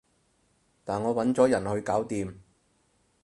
[0.83, 2.33] 但我搵咗人去搞掂